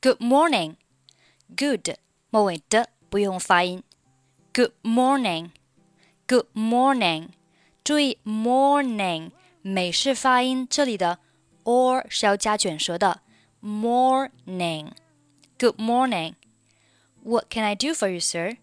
[0.00, 1.96] Good morning。Good
[2.30, 3.82] 末尾的不用发音。
[4.52, 7.28] Good morning。Good morning。
[7.82, 9.32] 注意 morning
[9.62, 11.20] 美式发音，这里的
[11.64, 13.22] or 是要加卷舌的。
[13.62, 18.58] Morning。Good morning。What can I do for you, sir?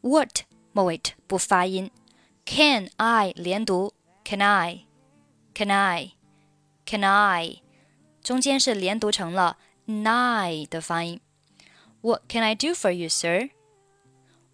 [0.00, 0.42] What
[0.72, 1.90] 末尾不发音。
[2.44, 3.92] Can I 连读？
[4.24, 4.86] Can I?
[5.54, 6.12] Can I?
[6.86, 7.62] Can I?
[8.22, 9.58] 中间是连读成了
[9.90, 11.20] nine 的发音。
[12.00, 13.50] What can I do for you, sir?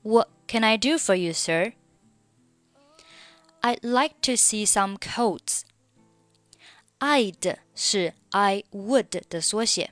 [0.03, 1.75] What can I do for you, sir?
[3.61, 5.63] I'd like to see some coats.
[6.99, 9.91] I'd 是 I would 的缩写，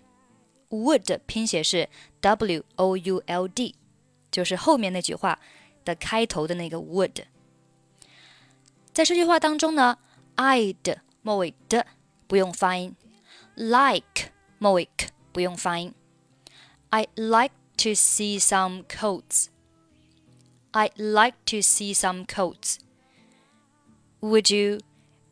[0.70, 1.88] would 拼写是
[2.20, 3.74] W O U L D，
[4.30, 5.38] 就是后面那句话
[5.84, 7.24] 的开头的那个 would。
[8.92, 9.98] 在这句话当中呢，
[10.36, 11.86] I'd 末尾的
[12.26, 12.96] 不用发音，
[13.54, 15.94] like 末尾 k 不用发音。
[16.90, 19.46] I'd like to see some coats.
[20.72, 22.78] I'd like to see some coats.
[24.20, 24.80] Would you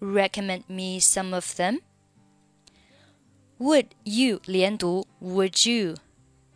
[0.01, 1.81] recommend me some of them?
[3.59, 5.07] Would you 连读？
[5.21, 5.97] Would you?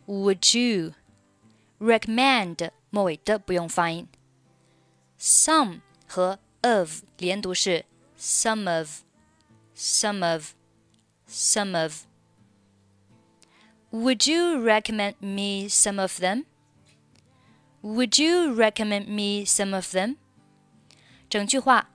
[0.07, 0.93] Would you?
[1.79, 4.07] Recommend 末尾的不用发音。
[5.19, 7.85] Some 和 of 连读是
[8.17, 9.01] some of,
[9.75, 10.53] some of,
[11.27, 12.05] some of.
[13.91, 16.45] Would you recommend me some of them?
[17.81, 20.17] Would you recommend me some of them?
[21.29, 21.89] 整句话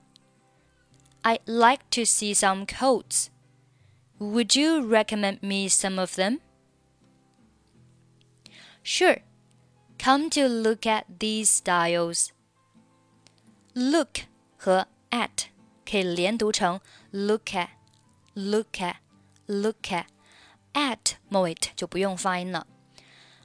[1.23, 3.29] I'd like to see some coats.
[4.19, 6.39] Would you recommend me some of them?
[8.83, 9.19] Sure.
[9.97, 12.31] Come to look at these styles.
[13.75, 14.25] Look
[14.57, 15.47] 和 at
[15.85, 16.79] 可以连读成
[17.11, 17.69] look at,
[18.33, 18.95] look at,
[19.47, 20.05] look at.
[20.74, 20.98] At
[21.30, 22.66] moment 就不用发音了。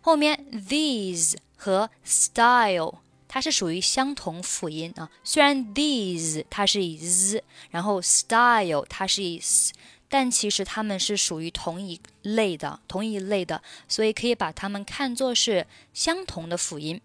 [0.01, 9.71] 后面 these 和 style 它是属于相同辅音啊，虽然 these 它是以 z，然后 style 它是以 s，
[10.07, 16.99] 但其实它们是属于同一类的，同一类的，所以可以把它们看作是相同的辅音。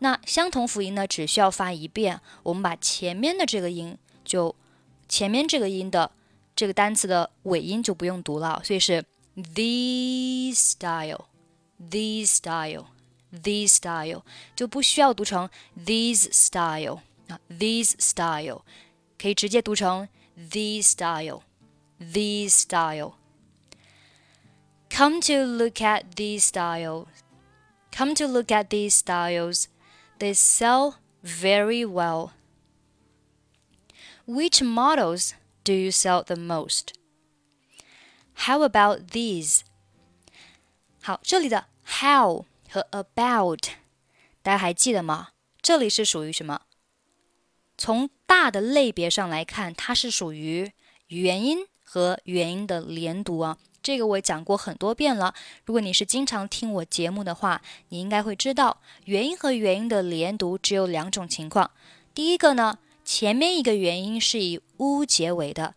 [0.00, 4.56] 那相同辅音呢，只需要发一遍，我们把前面的这个音就
[5.08, 6.10] 前面这个音的
[6.56, 9.04] 这个单词的尾音就不用读了，所以是
[9.39, 14.23] these style，these style。these style
[14.55, 18.61] 就不需要读成 these style 啊，these style
[19.17, 20.07] 可以直接读成
[20.37, 27.07] these style，these style。Come to look at these styles.
[27.91, 29.67] Come to look at these styles.
[30.19, 32.31] They sell very well.
[34.25, 35.33] Which models
[35.65, 36.93] do you sell the most?
[38.46, 39.60] How about these?
[41.02, 43.68] 好，这里的 how 和 about，
[44.42, 45.28] 大家还记得吗？
[45.60, 46.62] 这里是属于什么？
[47.76, 50.72] 从大的类别上来看，它是属于
[51.08, 53.58] 元音和元音的连读啊。
[53.82, 55.34] 这个我讲过很多遍了。
[55.66, 61.70] 如果你是经常听我节目的话，你应该会知道，元音和元音的连读只有两种情况。
[62.14, 65.74] 第一个呢，前面一个元音是以 u 结尾的；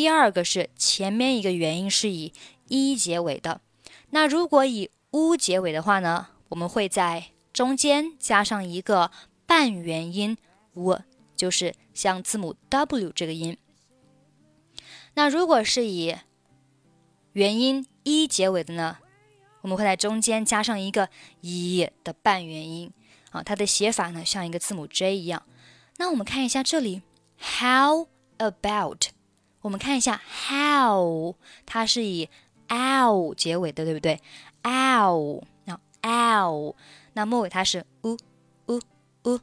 [0.00, 2.32] 第二个是前面一个元音是以
[2.68, 3.60] 一结尾的。
[4.08, 9.10] 那如果以 u 结尾的话呢，我们会在中间加上一个
[9.44, 10.38] 半元音
[10.72, 11.02] w，
[11.36, 13.58] 就是像字母 w 这个音。
[15.12, 16.16] 那如果是以
[17.34, 18.96] 元音一结尾的呢，
[19.60, 21.10] 我们会在中间加上一个
[21.42, 22.90] 一的半元音
[23.32, 25.42] 啊，它的写法呢像一个字母 j 一样。
[25.98, 27.02] 那我们看一下这里
[27.38, 28.08] ，How
[28.38, 29.08] about？
[29.62, 31.34] 我们看一下 How，
[31.66, 32.28] 它是以
[32.68, 34.20] ow 结尾的，对不对
[34.62, 36.74] ？ow，那 ow，
[37.12, 38.16] 那末尾它是 u
[38.66, 38.80] u
[39.24, 39.40] u，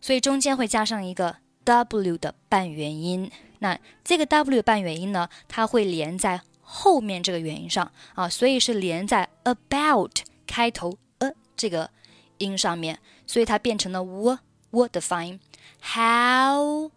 [0.00, 3.30] 所以中间会加上一个 w 的半元音。
[3.58, 11.90] 那这个 w 半元音呢，它会连在后面这个元音上啊，所以是连在 about 开头 a 这个
[12.38, 14.38] 音上面，所以它变成了 w
[14.70, 15.38] w 的发音。
[15.80, 16.90] How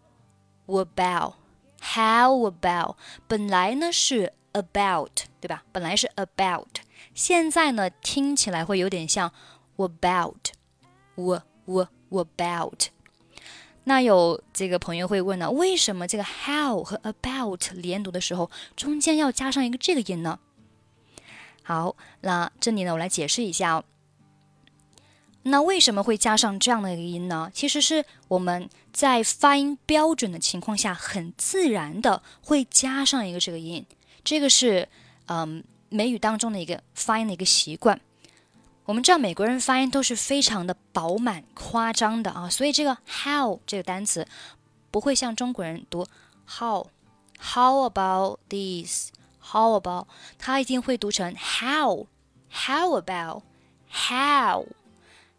[0.66, 1.34] about？
[1.80, 2.96] How about？
[3.26, 5.64] 本来呢是 about，对吧？
[5.72, 6.68] 本来是 about，
[7.14, 9.32] 现在呢听起来会有点像
[9.76, 12.86] about，w w about。
[13.84, 20.38] 那有这个朋友会问呢，为什么这个 how 和 about 连读的时候，中间要加上一个这个音呢？
[21.62, 23.84] 好，那这里呢，我来解释一下哦。
[25.48, 27.50] 那为什么会加上这样的一个音呢？
[27.54, 33.86] 其实是我们在发音标准的情况下，很自然的会加上一个这个音。
[34.24, 34.88] 这个是，
[35.26, 38.00] 嗯，美语当中的一个发音的一个习惯。
[38.86, 44.26] 我们知道美国人发音都是非常的饱满、夸张的啊，所以这个 how 这个单词
[44.90, 46.06] 不会像中国人读
[46.46, 46.86] how。
[47.38, 49.10] How about this?
[49.40, 50.06] How about？
[50.38, 52.06] 它一定会读成 how。
[52.50, 53.42] How about
[53.90, 54.66] how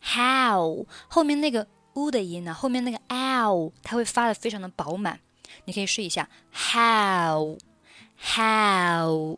[0.01, 0.85] How?
[1.07, 2.53] 后面那个 u 的音呢？
[2.53, 5.19] 后面那个 l，它会发的非常的饱满。
[5.65, 7.57] 你可以试一下 how。
[8.19, 9.37] How？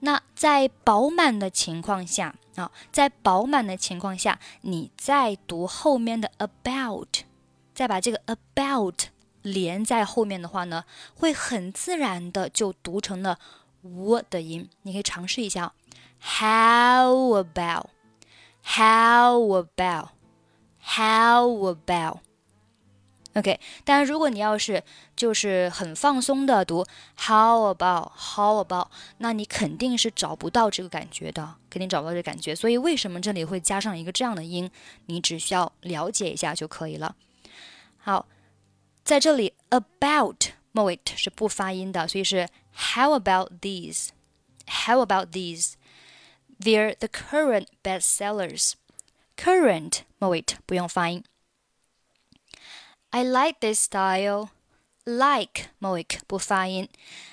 [0.00, 7.22] 那在饱满的情况下啊，在饱满的情况下，你再读后面的 about，
[7.74, 9.04] 再把这个 about
[9.42, 10.84] 连在后面的话呢，
[11.14, 13.38] 会很自然的就读成了
[13.82, 14.68] w 的音。
[14.82, 15.72] 你可以尝试一下
[16.20, 17.90] ，How about
[18.64, 21.46] How about？How
[23.34, 24.82] about？OK，当然，如果你要是
[25.16, 28.88] 就是很放松的读 How about How about，
[29.18, 32.54] 那你肯定是找不到这个感觉的，肯定找不到这感觉。
[32.54, 34.70] 所以为什么这里会加上一个这样的音？
[35.06, 37.16] 你只需要了解一下就可以了。
[37.98, 38.26] 好，
[39.04, 45.74] 在这里 about 末尾是不发音的，所以是 How about these？How about these?
[46.59, 51.23] these？They're the current bestsellers。Current 末尾不用发音。
[53.11, 54.49] I like this style.
[55.05, 56.87] Like moik 不发音。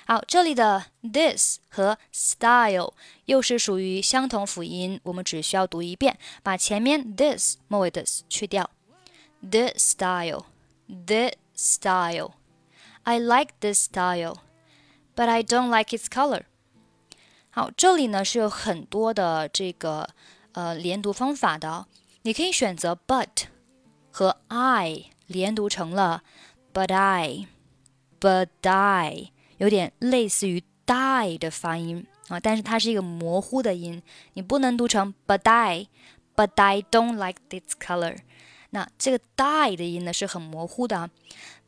[0.07, 2.93] 好，这里的 this 和 style
[3.25, 8.71] 又是属于相同辅音，我们只需要读一遍，把前面 this 末尾的去掉。
[9.47, 10.45] This style,
[10.87, 12.31] this style.
[13.03, 14.37] I like this style,
[15.15, 16.45] but I don't like its color.
[17.54, 20.08] 好，这里呢是有很多的这个
[20.52, 21.86] 呃连读方法的，
[22.22, 23.44] 你可以选择 but
[24.10, 25.12] 和 I。
[25.28, 26.22] 连读成了
[26.74, 27.46] but I
[28.20, 34.02] but I，有点类似于 die 的发音啊，但是它是一个模糊的音，
[34.34, 35.88] 你不能读成 but I
[36.36, 38.18] but I don't like this color。
[38.70, 41.10] 那这个 die 的音呢是很模糊的啊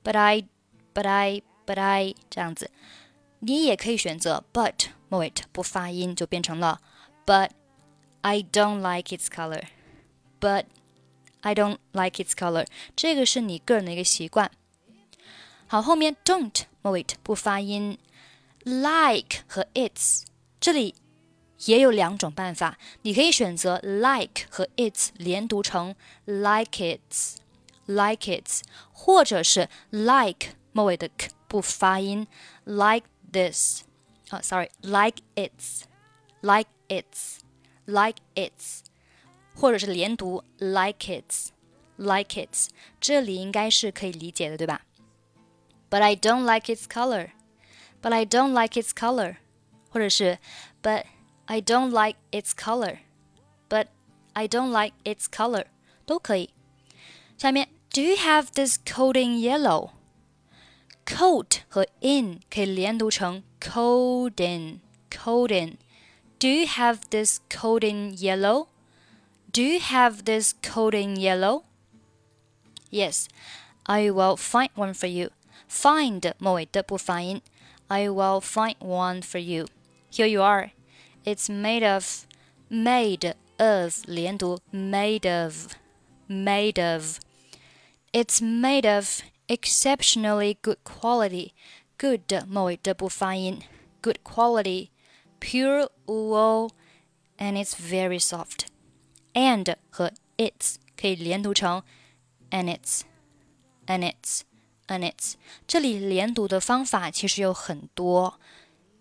[0.02, 0.44] ，but I
[0.92, 2.70] but I but I 这样子，
[3.38, 6.81] 你也可以选择 but 末尾不发音，就变成了
[7.25, 7.49] but
[8.21, 9.63] I don't like its color
[10.39, 10.65] but
[11.41, 12.65] I don't like its color，
[12.95, 14.51] 这个是你个人的一个习惯。
[15.67, 17.97] 好，后面 don't 末尾不发音，
[18.63, 20.23] like 和 its
[20.59, 20.95] 这里
[21.65, 25.95] 也有两种办法，你可以选择 like 和 its 连读成
[26.25, 28.61] like its，like its，
[28.91, 32.27] 或者是 like 末尾的 k 不发音，
[32.65, 33.82] like this，
[34.33, 38.81] 啊，sorry，like its，like its，like its。
[39.55, 41.51] 或者是连读 like it,
[41.97, 42.69] like it，
[43.01, 44.83] 这里应该是可以理解的，对吧？
[45.89, 47.31] But I don't like its color.
[48.01, 49.35] But I don't like its color.
[49.89, 50.39] 或者是
[50.81, 51.05] But
[51.45, 52.99] I don't like its color.
[53.67, 53.87] But
[54.33, 55.65] I don't like its color
[56.05, 56.51] 都可以。
[57.37, 59.89] 下面 Do you have this coat in yellow?
[61.05, 65.77] Coat 和 in 可以连读成 coat in, coat in.
[66.39, 68.69] Do you have this coat in yellow?
[69.51, 71.63] Do you have this coat in yellow?
[72.89, 73.27] Yes,
[73.85, 75.31] I will find one for you.
[75.67, 77.41] Find 末尾的不发音。
[77.87, 79.67] I will find one for you.
[80.11, 80.71] Here you are.
[81.25, 82.25] It's made of,
[82.69, 85.73] made of 连读 made of,
[86.27, 87.19] made of.
[88.13, 91.53] It's made of exceptionally good quality.
[91.97, 93.61] Good 末尾的不发音。
[94.01, 94.89] Good quality,
[95.39, 96.71] pure wool,
[97.37, 98.67] and it's very soft
[99.33, 101.83] and 和 its 可以连读成
[102.49, 103.01] and its
[103.87, 104.41] and its
[104.87, 105.33] and its。
[105.67, 108.39] 这里连读的方法其实有很多，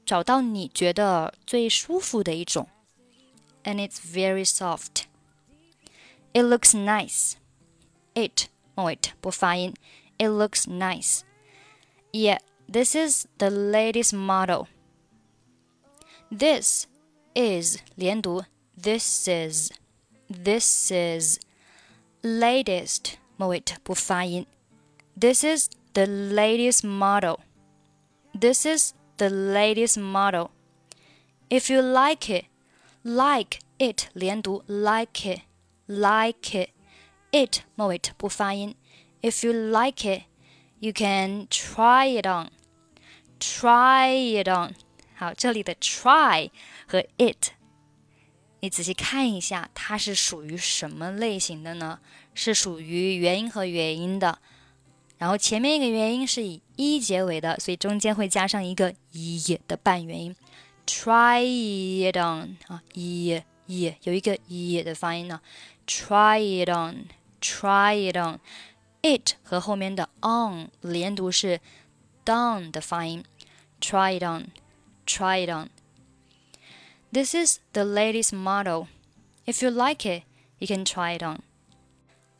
[0.04, 2.68] 找到你觉得最舒服的一种。
[3.62, 5.04] And it's very soft.
[6.32, 7.34] It looks nice.
[8.14, 9.74] It 末尾不发音。
[10.18, 11.20] It looks nice.
[12.12, 12.40] Yeah,
[12.72, 14.66] this is the latest model.
[16.30, 16.86] This
[17.34, 18.44] is 连读
[18.76, 19.70] this is
[20.28, 21.38] this is
[22.22, 24.46] latest 末尾不发音。
[25.18, 27.38] This is the latest model.
[28.38, 30.50] This is the latest model.
[31.48, 32.46] If you like it,
[33.02, 35.40] like it 连读 like it,
[35.86, 36.70] like it.
[37.32, 38.74] It 末尾不发音。
[39.22, 40.24] If you like it,
[40.78, 42.50] you can try it on.
[43.43, 44.73] Try it on.
[45.15, 46.49] 好，这里的 try
[46.87, 47.49] 和 it
[48.61, 51.99] 你仔细看一下，它是属于什么类型的呢？
[52.33, 54.39] 是属于元音和元音的，
[55.17, 60.35] 然后前面一个元音是以一结尾的，所以中间会加上一个 e 的半元音。
[60.85, 61.43] try
[62.09, 65.41] it on 啊，e e 有一个 e 的发音呢
[65.85, 71.59] ，try it on，try it on，it 和后面的 on 连读是
[72.25, 73.23] done 的发音
[73.82, 78.88] ，try it on，try it on。This is the latest model.
[79.46, 80.24] If you like it,
[80.58, 81.40] you can try it on.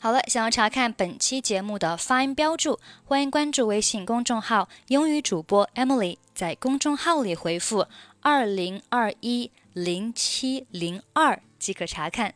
[0.00, 6.18] 好了，想要查看本期节目的发音标注，欢迎关注微信公众号“英语主播 Emily”。
[6.34, 7.88] 在公众号里回复“
[8.20, 12.34] 二零二一零七零二”即可查看。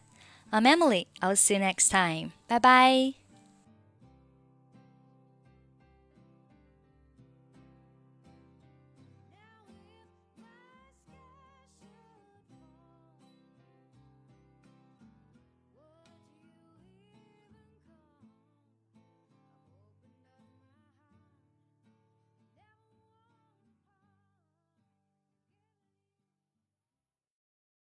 [0.51, 1.07] I'm Emily.
[1.21, 2.33] I'll see you next time.
[2.49, 3.15] Bye bye.